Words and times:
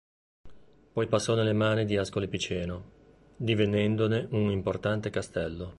Poi 0.93 1.05
passò 1.05 1.35
nelle 1.35 1.53
mani 1.53 1.85
di 1.85 1.95
Ascoli 1.95 2.27
Piceno, 2.27 2.89
divenendone 3.37 4.29
un 4.31 4.49
importante 4.49 5.11
castello. 5.11 5.69